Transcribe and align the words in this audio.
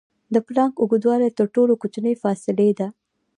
د 0.33 0.35
پلانک 0.47 0.73
اوږدوالی 0.79 1.29
تر 1.37 1.45
ټولو 1.55 1.73
کوچنۍ 1.81 2.13
فاصلې 2.23 2.69
ده. 2.79 2.87